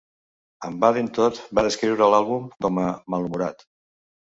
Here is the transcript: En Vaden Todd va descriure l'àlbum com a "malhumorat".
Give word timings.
En 0.69 0.79
Vaden 0.83 1.11
Todd 1.19 1.43
va 1.59 1.67
descriure 1.69 2.11
l'àlbum 2.15 2.51
com 2.67 2.85
a 2.89 2.91
"malhumorat". 3.17 3.69